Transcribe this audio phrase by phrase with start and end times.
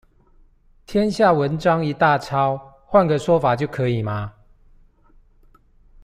[0.87, 2.57] 天下文章一大抄，
[2.87, 4.33] 換個說法就可以嗎？